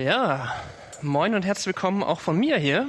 [0.00, 0.56] Ja,
[1.02, 2.88] moin und herzlich willkommen auch von mir hier.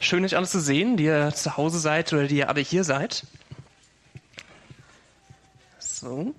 [0.00, 2.84] Schön, euch alle zu sehen, die ihr zu Hause seid oder die ihr alle hier
[2.84, 3.26] seid.
[5.78, 6.34] So.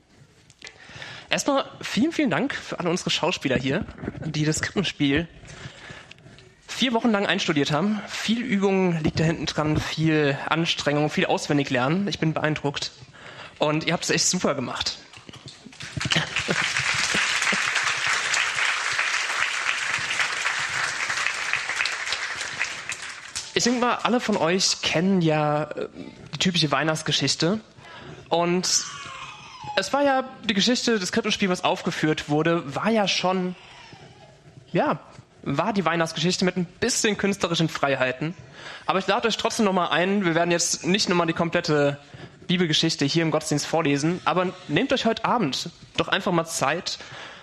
[1.30, 3.86] Erstmal vielen, vielen Dank für alle unsere Schauspieler hier,
[4.26, 5.28] die das Krippenspiel
[6.68, 8.02] vier Wochen lang einstudiert haben.
[8.08, 12.08] Viel Übung liegt da hinten dran, viel Anstrengung, viel auswendig lernen.
[12.08, 12.94] Ich bin beeindruckt.
[13.60, 14.98] Und ihr habt es echt super gemacht.
[23.58, 25.88] Ich denke mal, alle von euch kennen ja äh,
[26.32, 27.60] die typische Weihnachtsgeschichte.
[28.30, 28.84] Und
[29.76, 33.56] es war ja die Geschichte des Krippenspiels, was aufgeführt wurde, war ja schon,
[34.72, 35.00] ja,
[35.42, 38.36] war die Weihnachtsgeschichte mit ein bisschen künstlerischen Freiheiten.
[38.86, 41.98] Aber ich lade euch trotzdem nochmal ein, wir werden jetzt nicht nochmal die komplette
[42.46, 47.00] Bibelgeschichte hier im Gottesdienst vorlesen, aber nehmt euch heute Abend doch einfach mal Zeit,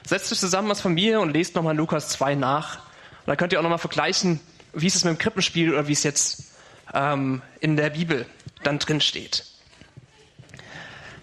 [0.06, 2.76] setzt euch zusammen als Familie und lest nochmal Lukas 2 nach.
[2.76, 4.38] Und dann könnt ihr auch nochmal vergleichen,
[4.74, 6.54] wie ist es mit dem Krippenspiel oder wie es jetzt
[6.92, 8.26] ähm, in der Bibel
[8.62, 9.44] dann drin steht.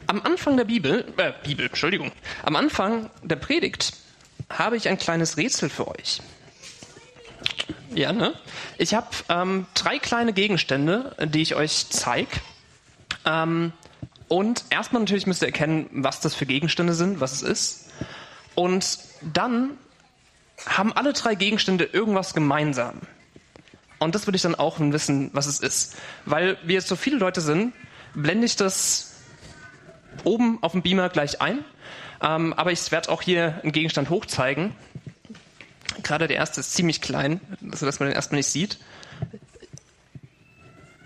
[0.07, 2.11] Am Anfang der Bibel, äh, Bibel, Entschuldigung,
[2.43, 3.93] am Anfang der Predigt
[4.49, 6.21] habe ich ein kleines Rätsel für euch.
[7.93, 8.33] Ja, ne?
[8.77, 12.31] Ich habe ähm, drei kleine Gegenstände, die ich euch zeige.
[13.25, 13.73] Ähm,
[14.27, 17.91] und erstmal natürlich müsst ihr erkennen, was das für Gegenstände sind, was es ist.
[18.55, 19.71] Und dann
[20.65, 23.01] haben alle drei Gegenstände irgendwas gemeinsam.
[24.01, 25.95] Und das würde ich dann auch wissen, was es ist.
[26.25, 27.71] Weil wir jetzt so viele Leute sind,
[28.15, 29.13] blende ich das
[30.23, 31.63] oben auf dem Beamer gleich ein.
[32.19, 34.75] Ähm, aber ich werde auch hier einen Gegenstand hochzeigen.
[36.01, 37.41] Gerade der erste ist ziemlich klein,
[37.75, 38.79] sodass man den erstmal nicht sieht.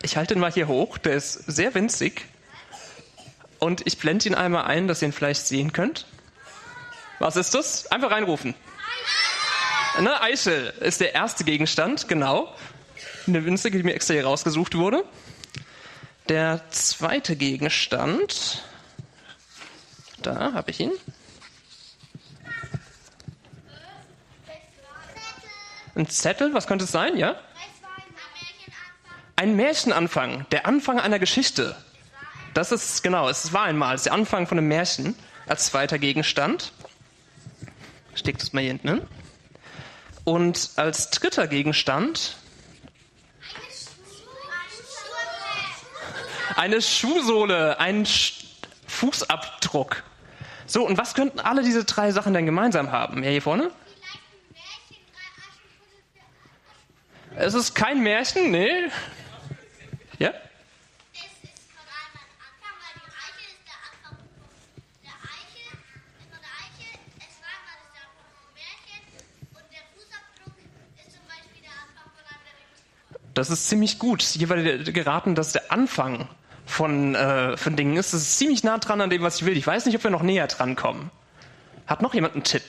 [0.02, 2.25] Ich halte ihn mal hier hoch, der ist sehr winzig.
[3.59, 6.07] Und ich blende ihn einmal ein, dass ihr ihn vielleicht sehen könnt.
[7.19, 7.91] Was ist das?
[7.91, 8.55] Einfach reinrufen.
[9.97, 12.55] Eine Eichel ist der erste Gegenstand, genau.
[13.27, 15.03] Eine winzige, die mir extra hier rausgesucht wurde.
[16.29, 18.63] Der zweite Gegenstand,
[20.21, 20.91] da habe ich ihn.
[25.95, 27.35] Ein Zettel, was könnte es sein, ja?
[29.35, 31.75] Ein Märchenanfang, der Anfang einer Geschichte.
[32.53, 35.15] Das ist, genau, es war einmal, es ist der Anfang von einem Märchen
[35.47, 36.73] als zweiter Gegenstand.
[38.14, 39.02] Steckt das mal hier hinten hin.
[40.25, 42.37] Und als dritter Gegenstand
[46.56, 48.08] eine Schuhsohle, ein
[48.88, 50.04] Fußabdruck.
[50.67, 53.23] So, und was könnten alle diese drei Sachen denn gemeinsam haben?
[53.23, 53.72] Ja, hier vorne?
[57.36, 58.89] Es ist kein Märchen, nee.
[73.35, 74.21] Das ist ziemlich gut.
[74.21, 76.27] Hier wurde geraten, dass der Anfang
[76.65, 78.13] von, äh, von Dingen ist.
[78.13, 79.57] Das ist ziemlich nah dran an dem, was ich will.
[79.57, 81.11] Ich weiß nicht, ob wir noch näher dran kommen.
[81.85, 82.63] Hat noch jemand einen Tipp?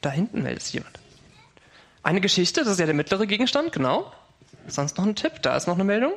[0.00, 0.98] Da hinten meldet sich jemand.
[2.04, 4.12] Eine Geschichte, das ist ja der mittlere Gegenstand, genau.
[4.68, 6.12] Sonst noch ein Tipp, da ist noch eine Meldung.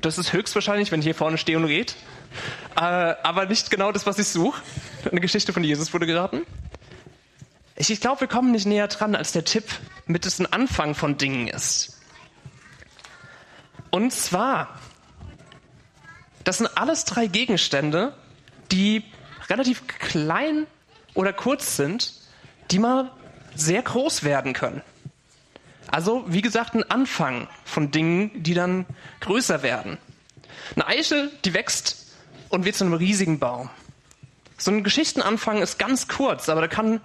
[0.00, 1.92] Das ist höchstwahrscheinlich, wenn ich hier vorne stehe und rede.
[2.76, 4.62] Äh, aber nicht genau das, was ich suche.
[5.10, 6.42] Eine Geschichte von Jesus wurde geraten.
[7.88, 9.64] Ich, glaube, wir kommen nicht näher dran, als der Tipp
[10.06, 12.00] mit es ein Anfang von Dingen ist.
[13.90, 14.80] Und zwar,
[16.42, 18.14] das sind alles drei Gegenstände,
[18.72, 19.04] die
[19.48, 20.66] relativ klein
[21.14, 22.12] oder kurz sind,
[22.70, 23.12] die mal
[23.54, 24.82] sehr groß werden können.
[25.88, 28.86] Also, wie gesagt, ein Anfang von Dingen, die dann
[29.20, 29.98] größer werden.
[30.74, 32.16] Eine Eichel, die wächst
[32.48, 33.70] und wird zu einem riesigen Baum.
[34.58, 37.00] So ein Geschichtenanfang ist ganz kurz, aber da kann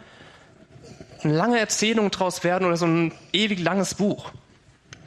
[1.24, 4.32] eine lange Erzählung draus werden oder so ein ewig langes Buch.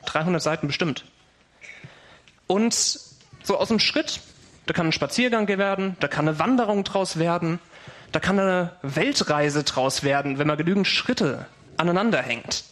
[0.06, 1.04] 300 Seiten bestimmt.
[2.46, 4.20] Und so aus dem Schritt
[4.66, 7.58] da kann ein Spaziergang werden, da kann eine Wanderung draus werden,
[8.12, 11.46] da kann eine Weltreise draus werden, wenn man genügend Schritte
[11.76, 12.64] aneinander hängt.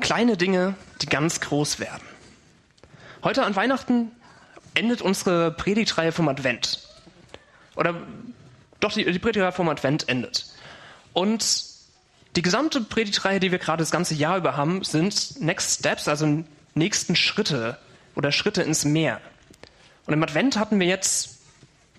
[0.00, 2.02] Kleine Dinge, die ganz groß werden.
[3.22, 4.10] Heute an Weihnachten
[4.74, 6.88] endet unsere Predigtreihe vom Advent.
[7.76, 7.94] Oder
[8.80, 10.46] doch, die, die Predigtreihe vom Advent endet.
[11.12, 11.64] Und
[12.36, 16.44] die gesamte Predigtreihe, die wir gerade das ganze Jahr über haben, sind Next Steps, also
[16.74, 17.78] nächsten Schritte
[18.14, 19.20] oder Schritte ins Meer.
[20.06, 21.38] Und im Advent hatten wir jetzt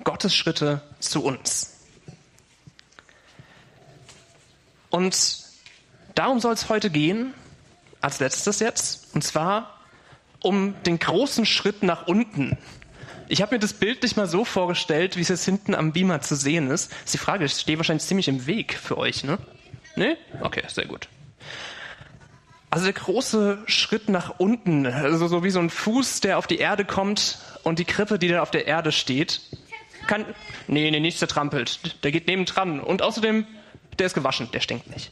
[0.04, 1.77] Gottes Schritte zu uns.
[4.89, 5.44] Und
[6.16, 7.33] darum soll es heute gehen,
[8.01, 9.80] als letztes jetzt, und zwar
[10.42, 12.57] um den großen Schritt nach unten,
[13.30, 16.22] Ich habe mir das Bild nicht mal so vorgestellt, wie es jetzt hinten am Beamer
[16.22, 16.92] zu sehen ist.
[16.92, 19.38] Das ist die Frage, ich stehe wahrscheinlich ziemlich im Weg für euch, ne?
[19.96, 20.18] Ne?
[20.42, 21.08] Okay, sehr gut.
[22.70, 26.58] Also der große Schritt nach unten, also so wie so ein Fuß, der auf die
[26.58, 29.42] Erde kommt und die Krippe, die da auf der Erde steht,
[30.08, 30.26] kann.
[30.68, 32.04] Nee, nee, nicht zertrampelt.
[32.04, 32.80] Der geht nebendran.
[32.80, 33.46] Und außerdem,
[34.00, 35.12] der ist gewaschen, der stinkt nicht.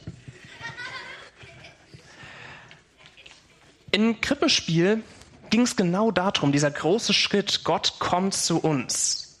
[3.92, 5.02] Im Krippenspiel
[5.52, 9.38] ging es genau darum, dieser große Schritt, Gott kommt zu uns.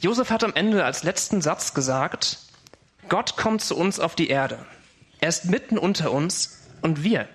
[0.00, 2.40] Josef hat am Ende als letzten Satz gesagt,
[3.08, 4.58] Gott kommt zu uns auf die Erde.
[5.20, 7.28] Er ist mitten unter uns und wir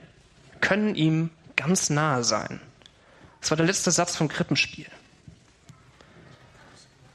[0.60, 2.60] können ihm ganz nahe sein.
[3.39, 4.88] Das war der letzte Satz vom Krippenspiel.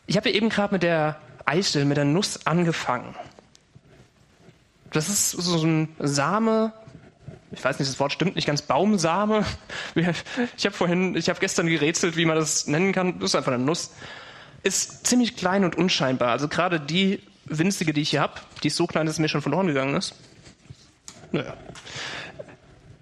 [0.06, 3.14] Ich habe eben gerade mit der Eichel, mit der Nuss angefangen.
[4.92, 6.72] Das ist so ein Same,
[7.50, 9.44] ich weiß nicht, das Wort stimmt nicht ganz, Baumsame.
[10.56, 13.18] Ich habe vorhin, ich habe gestern gerätselt, wie man das nennen kann.
[13.18, 13.92] Das ist einfach eine Nuss.
[14.62, 16.30] Ist ziemlich klein und unscheinbar.
[16.30, 19.28] Also gerade die winzige, die ich hier habe, die ist so klein, dass es mir
[19.28, 20.14] schon verloren gegangen ist.
[21.32, 21.54] Naja.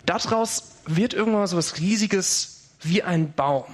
[0.05, 3.65] Daraus wird irgendwann so was Riesiges wie ein Baum.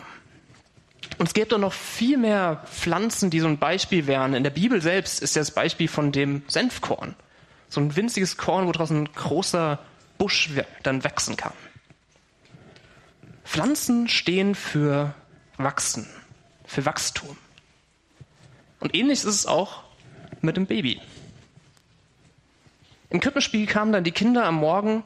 [1.19, 4.35] Und es gibt doch noch viel mehr Pflanzen, die so ein Beispiel wären.
[4.35, 7.15] In der Bibel selbst ist ja das Beispiel von dem Senfkorn.
[7.69, 9.79] So ein winziges Korn, wo draußen ein großer
[10.19, 10.51] Busch
[10.83, 11.53] dann wachsen kann.
[13.45, 15.15] Pflanzen stehen für
[15.57, 16.09] Wachsen,
[16.65, 17.37] für Wachstum.
[18.81, 19.85] Und ähnlich ist es auch
[20.41, 21.01] mit dem Baby.
[23.11, 25.05] Im Krippenspiel kamen dann die Kinder am Morgen,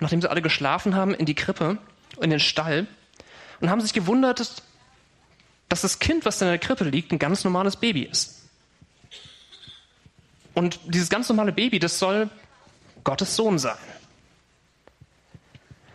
[0.00, 1.78] nachdem sie alle geschlafen haben, in die Krippe,
[2.20, 2.88] in den Stall
[3.60, 4.40] und haben sich gewundert,
[5.68, 8.48] dass das Kind, was in der Krippe liegt, ein ganz normales Baby ist.
[10.54, 12.28] Und dieses ganz normale Baby, das soll
[13.04, 13.76] Gottes Sohn sein.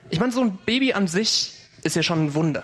[0.10, 2.64] Ich meine, so ein Baby an sich ist ja schon ein Wunder.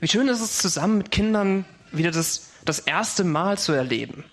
[0.00, 4.24] Wie schön ist es, zusammen mit Kindern wieder das, das erste Mal zu erleben.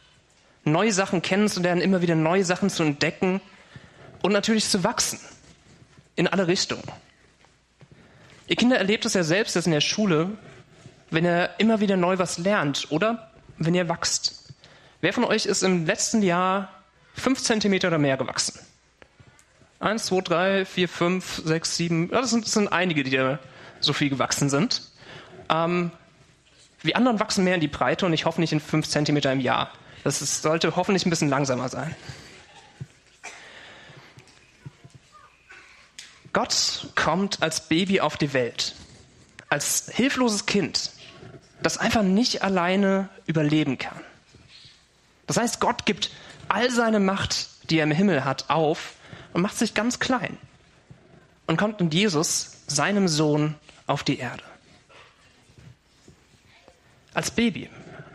[0.63, 3.41] Neue Sachen kennenzulernen, immer wieder neue Sachen zu entdecken
[4.21, 5.19] und natürlich zu wachsen.
[6.15, 6.83] In alle Richtungen.
[8.47, 10.37] Ihr Kinder erlebt es ja selbst jetzt in der Schule,
[11.11, 14.53] wenn ihr immer wieder neu was lernt oder wenn ihr wachst.
[15.01, 16.76] Wer von euch ist im letzten Jahr
[17.17, 18.59] fünf Zentimeter oder mehr gewachsen.
[19.79, 22.09] Eins, zwei, drei, vier, fünf, sechs, sieben.
[22.11, 23.39] Ja, das, sind, das sind einige, die da
[23.79, 24.81] so viel gewachsen sind.
[25.49, 25.91] Ähm,
[26.81, 29.39] wir anderen wachsen mehr in die Breite und ich hoffe nicht in fünf Zentimeter im
[29.39, 29.71] Jahr.
[30.03, 31.95] Das ist, sollte hoffentlich ein bisschen langsamer sein.
[36.33, 38.75] Gott kommt als Baby auf die Welt,
[39.49, 40.91] als hilfloses Kind,
[41.63, 43.99] das einfach nicht alleine überleben kann.
[45.25, 46.11] Das heißt, Gott gibt
[46.49, 48.93] all seine Macht, die er im Himmel hat, auf
[49.33, 50.37] und macht sich ganz klein
[51.45, 53.55] und kommt mit Jesus, seinem Sohn,
[53.87, 54.43] auf die Erde.
[57.13, 57.69] Als Baby.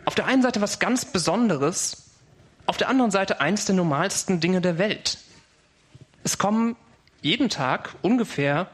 [0.05, 2.11] Auf der einen Seite was ganz Besonderes,
[2.67, 5.19] auf der anderen Seite eins der normalsten Dinge der Welt.
[6.25, 6.76] Es kommen
[7.20, 8.69] jeden Tag ungefähr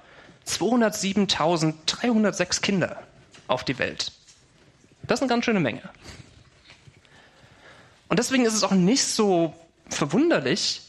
[0.46, 3.02] 207.306 Kinder
[3.46, 4.12] auf die Welt.
[5.02, 5.82] Das ist eine ganz schöne Menge.
[8.08, 9.54] Und deswegen ist es auch nicht so
[9.88, 10.82] verwunderlich,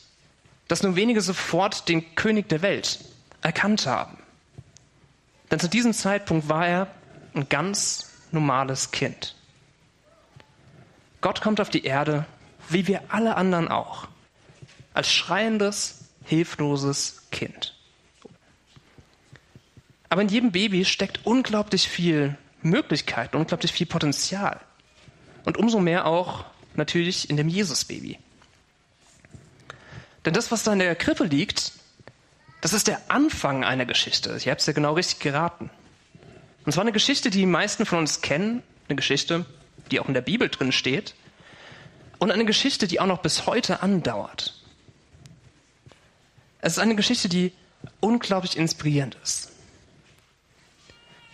[0.67, 2.99] dass nur wenige sofort den König der Welt
[3.41, 4.17] erkannt haben.
[5.51, 6.87] Denn zu diesem Zeitpunkt war er
[7.33, 9.35] ein ganz normales Kind.
[11.21, 12.25] Gott kommt auf die Erde,
[12.69, 14.07] wie wir alle anderen auch,
[14.93, 17.75] als schreiendes, hilfloses Kind.
[20.09, 24.59] Aber in jedem Baby steckt unglaublich viel Möglichkeit, unglaublich viel Potenzial.
[25.45, 26.45] Und umso mehr auch
[26.79, 28.17] natürlich in dem Jesusbaby.
[30.25, 31.73] Denn das, was da in der Krippe liegt,
[32.61, 34.35] das ist der Anfang einer Geschichte.
[34.37, 35.69] Ich habe es ja genau richtig geraten.
[36.65, 39.45] Und zwar eine Geschichte, die die meisten von uns kennen, eine Geschichte,
[39.91, 41.15] die auch in der Bibel drin steht,
[42.17, 44.53] und eine Geschichte, die auch noch bis heute andauert.
[46.59, 47.53] Es ist eine Geschichte, die
[48.01, 49.53] unglaublich inspirierend ist.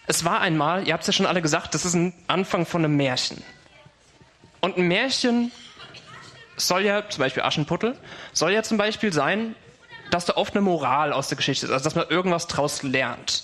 [0.08, 2.86] Es war einmal, ihr habt es ja schon alle gesagt, das ist ein Anfang von
[2.86, 3.42] einem Märchen.
[4.62, 5.52] Und ein Märchen
[6.58, 7.98] soll ja, zum Beispiel Aschenputtel,
[8.34, 9.56] soll ja zum Beispiel sein,
[10.12, 13.44] dass da oft eine Moral aus der Geschichte ist, also dass man irgendwas draus lernt.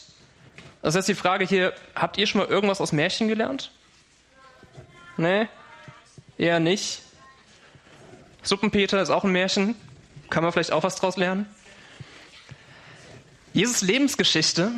[0.82, 3.72] Das jetzt die Frage hier, habt ihr schon mal irgendwas aus Märchen gelernt?
[5.18, 5.48] Nee?
[6.38, 7.01] Eher nicht.
[8.41, 9.75] Suppenpeter ist auch ein Märchen.
[10.30, 11.46] Kann man vielleicht auch was draus lernen?
[13.53, 14.72] Jesus Lebensgeschichte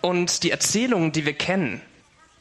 [0.00, 1.82] und die Erzählungen, die wir kennen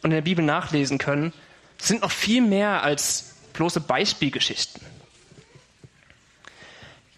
[0.03, 1.33] und in der Bibel nachlesen können,
[1.79, 4.85] sind noch viel mehr als bloße Beispielgeschichten.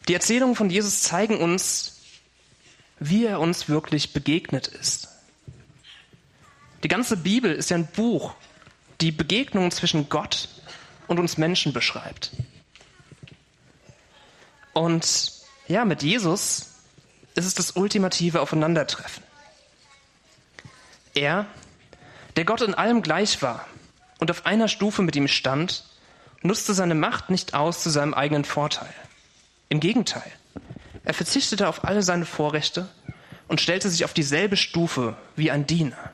[0.08, 2.00] Die Erzählungen von Jesus zeigen uns,
[3.00, 5.10] wie er uns wirklich begegnet ist.
[6.84, 8.34] Die ganze Bibel ist ja ein Buch,
[9.02, 10.50] die Begegnungen zwischen Gott
[11.08, 12.32] und uns Menschen beschreibt.
[14.74, 15.34] Und
[15.68, 16.74] ja, mit Jesus
[17.36, 19.24] ist es das ultimative Aufeinandertreffen.
[21.14, 21.46] Er,
[22.36, 23.68] der Gott in allem gleich war
[24.22, 25.84] und auf einer Stufe mit ihm stand,
[26.44, 28.94] nutzte seine Macht nicht aus zu seinem eigenen Vorteil.
[29.68, 30.32] Im Gegenteil,
[31.04, 32.88] er verzichtete auf alle seine Vorrechte
[33.48, 36.12] und stellte sich auf dieselbe Stufe wie ein Diener.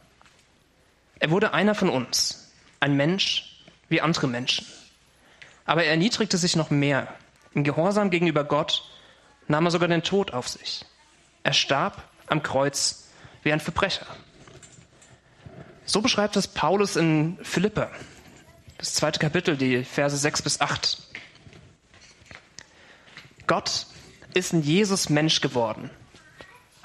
[1.20, 4.66] Er wurde einer von uns, ein Mensch wie andere Menschen.
[5.66, 7.14] Aber er erniedrigte sich noch mehr.
[7.54, 8.90] Im Gehorsam gegenüber Gott
[9.50, 10.86] nahm er sogar den Tod auf sich.
[11.44, 13.10] Er starb am Kreuz
[13.44, 14.08] wie ein Verbrecher.
[15.90, 17.90] So beschreibt es Paulus in Philippe,
[18.78, 20.98] das zweite Kapitel, die Verse 6 bis 8.
[23.48, 23.88] Gott
[24.34, 25.90] ist in Jesus Mensch geworden,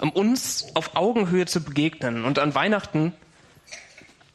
[0.01, 3.13] um uns auf Augenhöhe zu begegnen und an Weihnachten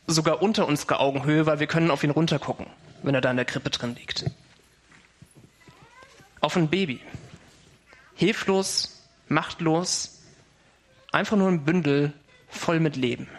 [0.06, 2.68] sogar unter unserer Augenhöhe, weil wir können auf ihn runtergucken,
[3.04, 4.26] wenn er da in der Krippe drin liegt.
[6.42, 7.00] Auf ein Baby.
[8.16, 10.20] Hilflos, machtlos,
[11.14, 12.12] einfach nur ein Bündel
[12.50, 13.30] voll mit Leben.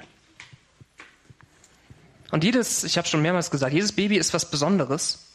[2.30, 5.26] Und jedes, ich habe schon mehrmals gesagt, jedes Baby ist was Besonderes.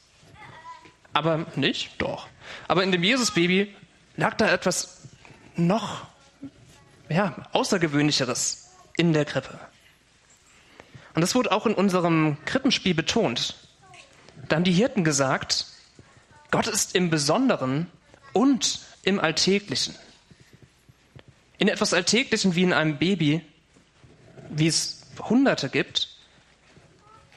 [1.12, 2.02] Aber nicht?
[2.02, 2.28] Doch.
[2.68, 3.74] Aber in dem Jesus-Baby
[4.16, 5.02] lag da etwas
[5.56, 6.06] noch
[7.10, 9.60] ja, Außergewöhnlicheres in der Krippe.
[11.14, 13.56] Und das wurde auch in unserem Krippenspiel betont.
[14.50, 15.68] Da haben die Hirten gesagt,
[16.52, 17.88] Gott ist im Besonderen
[18.34, 19.96] und im Alltäglichen.
[21.58, 23.42] In etwas Alltäglichen wie in einem Baby,
[24.50, 26.13] wie es Hunderte gibt,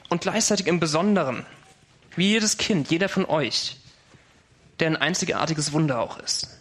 [0.09, 1.45] und gleichzeitig im Besonderen,
[2.15, 3.77] wie jedes Kind, jeder von euch,
[4.79, 6.57] der ein einzigartiges Wunder auch ist.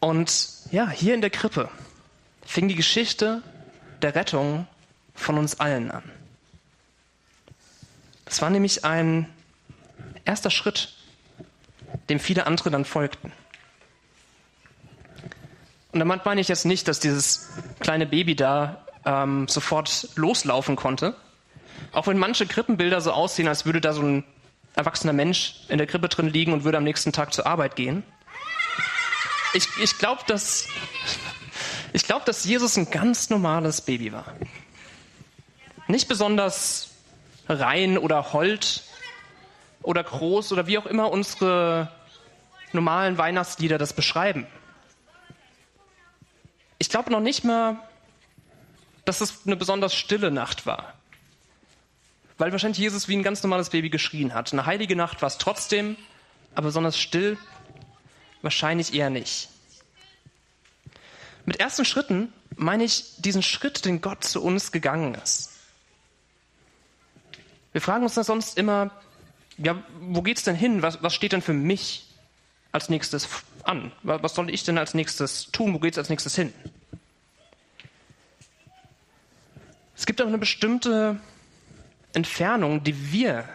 [0.00, 1.68] Und ja, hier in der Krippe
[2.44, 3.42] fing die Geschichte
[4.02, 4.66] der Rettung
[5.14, 6.04] von uns allen an.
[8.24, 9.28] Das war nämlich ein
[10.24, 10.94] erster Schritt,
[12.08, 13.32] dem viele andere dann folgten.
[15.92, 17.48] Und damit meine ich jetzt nicht, dass dieses
[17.80, 21.14] kleine Baby da ähm, sofort loslaufen konnte.
[21.92, 24.24] Auch wenn manche Krippenbilder so aussehen, als würde da so ein
[24.74, 28.02] erwachsener Mensch in der Krippe drin liegen und würde am nächsten Tag zur Arbeit gehen.
[29.54, 30.68] Ich, ich glaube, dass,
[32.06, 34.26] glaub, dass Jesus ein ganz normales Baby war.
[35.86, 36.90] Nicht besonders
[37.48, 38.82] rein oder hold
[39.82, 41.90] oder groß oder wie auch immer unsere
[42.72, 44.46] normalen Weihnachtslieder das beschreiben.
[46.78, 47.78] Ich glaube noch nicht mal,
[49.06, 50.92] dass es eine besonders stille Nacht war.
[52.36, 54.52] Weil wahrscheinlich Jesus wie ein ganz normales Baby geschrien hat.
[54.52, 55.96] Eine heilige Nacht war es trotzdem,
[56.54, 57.38] aber besonders still
[58.42, 59.48] wahrscheinlich eher nicht.
[61.46, 65.52] Mit ersten Schritten meine ich diesen Schritt, den Gott zu uns gegangen ist.
[67.72, 68.90] Wir fragen uns dann sonst immer,
[69.56, 70.82] ja, wo geht's denn hin?
[70.82, 72.08] Was, was steht denn für mich
[72.72, 73.28] als nächstes
[73.62, 73.92] an?
[74.02, 75.72] Was soll ich denn als nächstes tun?
[75.72, 76.52] Wo geht's als nächstes hin?
[79.96, 81.18] Es gibt auch eine bestimmte
[82.12, 83.48] Entfernung, die wir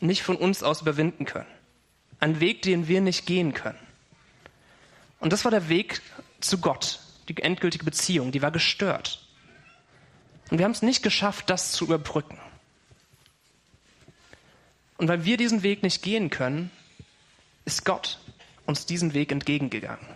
[0.00, 1.48] nicht von uns aus überwinden können.
[2.20, 3.78] Ein Weg, den wir nicht gehen können.
[5.18, 6.02] Und das war der Weg
[6.40, 9.26] zu Gott, die endgültige Beziehung, die war gestört.
[10.50, 12.38] Und wir haben es nicht geschafft, das zu überbrücken.
[14.98, 16.70] Und weil wir diesen Weg nicht gehen können,
[17.64, 18.18] ist Gott
[18.66, 20.06] uns diesen Weg entgegengegangen.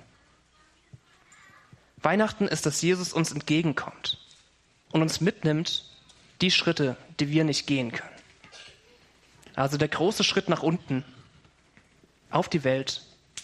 [2.03, 4.19] Weihnachten ist, dass Jesus uns entgegenkommt
[4.93, 5.85] und uns mitnimmt
[6.41, 8.11] die Schritte, die wir nicht gehen können.
[9.55, 11.05] Also der große Schritt nach unten,
[12.31, 13.03] auf die Welt,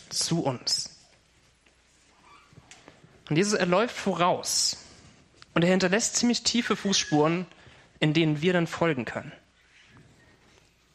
[0.08, 0.96] zu uns.
[3.28, 4.76] Und Jesus, er läuft voraus
[5.52, 7.46] und er hinterlässt ziemlich tiefe Fußspuren,
[7.98, 9.32] in denen wir dann folgen können.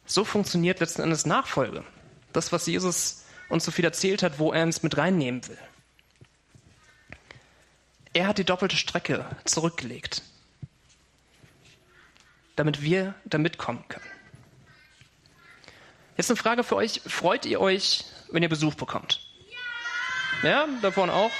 [0.06, 1.84] So funktioniert letzten Endes Nachfolge.
[2.32, 5.58] Das, was Jesus uns so viel erzählt hat, wo er uns mit reinnehmen will.
[8.14, 10.22] Er hat die doppelte Strecke zurückgelegt
[12.56, 14.06] damit wir da mitkommen können.
[16.16, 17.00] Jetzt eine Frage für euch.
[17.06, 19.20] Freut ihr euch, wenn ihr Besuch bekommt?
[20.42, 21.30] Ja, davon auch?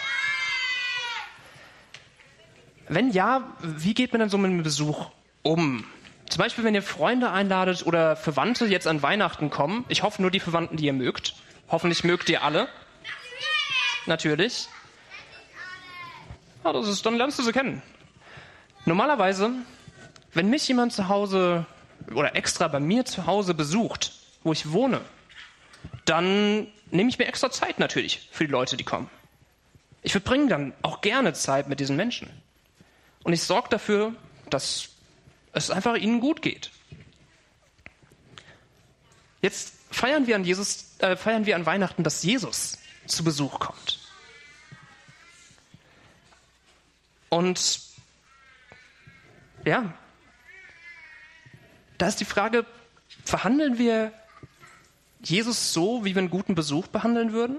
[2.89, 5.11] Wenn ja, wie geht man dann so mit einem Besuch
[5.43, 5.85] um?
[6.29, 9.85] Zum Beispiel, wenn ihr Freunde einladet oder Verwandte jetzt an Weihnachten kommen.
[9.89, 11.35] Ich hoffe nur die Verwandten, die ihr mögt.
[11.69, 12.69] Hoffentlich mögt ihr alle.
[14.07, 14.69] Natürlich.
[16.65, 17.83] Ja, das ist, dann lernst du sie kennen.
[18.85, 19.51] Normalerweise
[20.33, 21.67] wenn mich jemand zu Hause
[22.15, 24.13] oder extra bei mir zu Hause besucht,
[24.43, 25.01] wo ich wohne,
[26.05, 29.11] dann nehme ich mir extra Zeit natürlich für die Leute, die kommen.
[30.03, 32.29] Ich verbringe dann auch gerne Zeit mit diesen Menschen.
[33.23, 34.15] Und ich sorge dafür,
[34.51, 34.89] dass
[35.53, 36.71] es einfach ihnen gut geht.
[39.43, 44.01] Jetzt feiern wir an Jesus, äh, feiern wir an Weihnachten, dass Jesus zu Besuch kommt.
[47.29, 47.81] Und
[49.65, 49.95] ja,
[52.03, 52.67] da ist die Frage,
[53.25, 54.13] verhandeln wir
[55.23, 57.59] Jesus so, wie wir einen guten Besuch behandeln würden?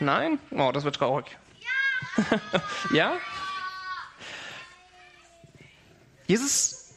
[0.00, 0.40] Nein?
[0.50, 1.26] Oh, das wird traurig.
[2.92, 3.12] ja?
[6.26, 6.94] Jesus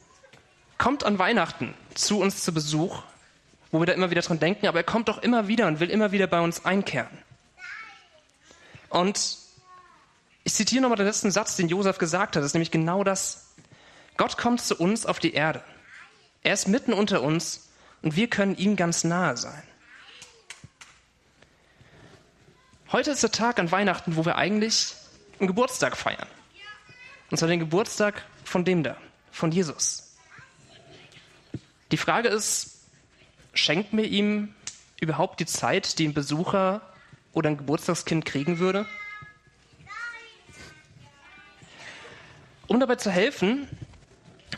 [0.79, 3.03] kommt an Weihnachten zu uns zu Besuch,
[3.72, 5.91] wo wir da immer wieder dran denken, aber er kommt doch immer wieder und will
[5.91, 7.15] immer wieder bei uns einkehren.
[8.89, 9.38] Und
[10.44, 13.47] ich zitiere nochmal den letzten Satz, den Josef gesagt hat, das ist nämlich genau das.
[14.17, 15.63] Gott kommt zu uns auf die Erde.
[16.43, 17.69] Er ist mitten unter uns
[18.01, 19.63] und wir können ihm ganz nahe sein.
[22.91, 24.93] Heute ist der Tag an Weihnachten, wo wir eigentlich
[25.39, 26.27] einen Geburtstag feiern.
[27.29, 28.95] Und zwar den Geburtstag von dem da,
[29.31, 30.15] von Jesus.
[31.91, 32.86] Die Frage ist,
[33.53, 34.55] schenkt mir ihm
[35.00, 36.81] überhaupt die Zeit, die ein Besucher
[37.33, 38.88] oder ein Geburtstagskind kriegen würde?
[42.67, 43.67] Um dabei zu helfen,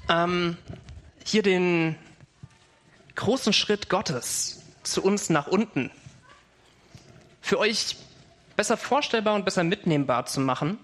[0.09, 0.57] ähm,
[1.23, 1.95] hier den
[3.15, 5.91] großen Schritt Gottes zu uns nach unten
[7.41, 7.95] für euch
[8.55, 10.77] besser vorstellbar und besser mitnehmbar zu machen,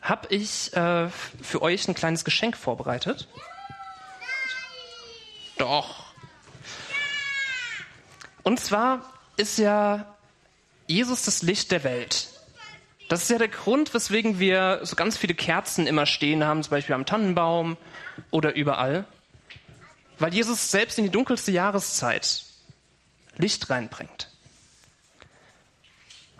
[0.00, 3.28] habe ich äh, für euch ein kleines Geschenk vorbereitet.
[5.58, 6.06] Doch.
[8.42, 9.04] Und zwar
[9.36, 10.06] ist ja
[10.86, 12.29] Jesus das Licht der Welt.
[13.10, 16.70] Das ist ja der Grund, weswegen wir so ganz viele Kerzen immer stehen haben, zum
[16.70, 17.76] Beispiel am Tannenbaum
[18.30, 19.04] oder überall.
[20.20, 22.44] Weil Jesus selbst in die dunkelste Jahreszeit
[23.36, 24.30] Licht reinbringt.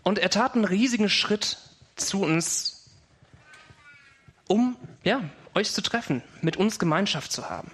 [0.05, 1.59] Und er tat einen riesigen Schritt
[1.97, 2.89] zu uns,
[4.47, 5.23] um ja,
[5.57, 7.73] euch zu treffen, mit uns Gemeinschaft zu haben.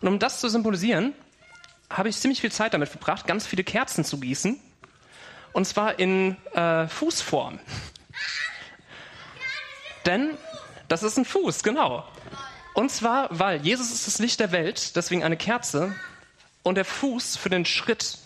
[0.00, 1.12] Und um das zu symbolisieren,
[1.88, 4.60] habe ich ziemlich viel Zeit damit verbracht, ganz viele Kerzen zu gießen.
[5.56, 7.58] Und zwar in äh, Fußform.
[10.04, 10.36] Denn
[10.86, 12.06] das ist ein Fuß, genau.
[12.74, 15.94] Und zwar, weil Jesus ist das Licht der Welt, deswegen eine Kerze.
[16.62, 18.18] Und der Fuß für den Schritt,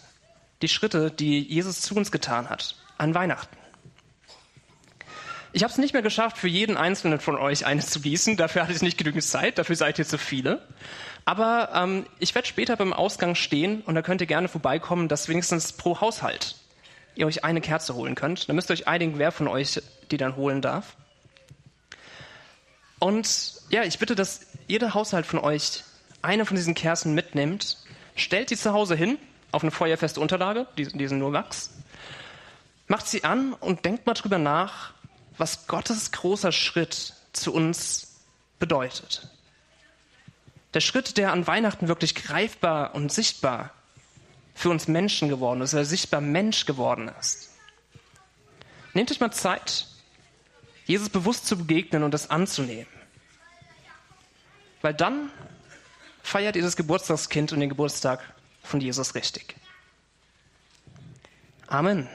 [0.61, 3.57] die Schritte, die Jesus zu uns getan hat, an Weihnachten.
[5.53, 8.39] Ich habe es nicht mehr geschafft, für jeden einzelnen von euch eines zu gießen.
[8.39, 10.67] Dafür hatte ich nicht genügend Zeit, dafür seid ihr zu viele.
[11.25, 15.29] Aber ähm, ich werde später beim Ausgang stehen und da könnt ihr gerne vorbeikommen, dass
[15.29, 16.57] wenigstens pro Haushalt
[17.21, 18.49] ihr euch eine Kerze holen könnt.
[18.49, 19.81] Da müsst ihr euch einigen, wer von euch
[20.11, 20.97] die dann holen darf.
[22.99, 25.85] Und ja, ich bitte, dass jeder Haushalt von euch
[26.23, 27.79] eine von diesen Kerzen mitnimmt,
[28.17, 29.19] stellt die zu Hause hin
[29.53, 31.71] auf eine feuerfeste Unterlage, die, die sind nur Wachs,
[32.89, 34.93] macht sie an und denkt mal drüber nach,
[35.39, 38.21] was Gottes großer Schritt zu uns
[38.59, 39.29] bedeutet.
[40.75, 43.71] Der Schritt, der an Weihnachten wirklich greifbar und sichtbar
[44.55, 47.51] für uns Menschen geworden ist, der sichtbar Mensch geworden ist.
[48.93, 49.87] Nehmt euch mal Zeit,
[50.85, 52.87] Jesus bewusst zu begegnen und das anzunehmen.
[54.83, 55.31] Weil dann
[56.23, 59.55] feiert ihr das Geburtstagskind und den Geburtstag von Jesus richtig.
[61.67, 62.09] Amen.